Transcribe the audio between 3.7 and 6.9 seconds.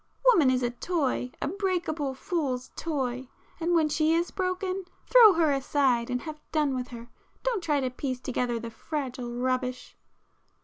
when she is broken, throw her aside and have done with